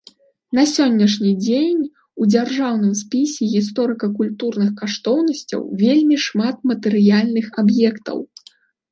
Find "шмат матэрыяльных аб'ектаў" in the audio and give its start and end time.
6.25-8.17